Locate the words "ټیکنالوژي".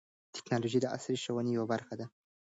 0.35-0.79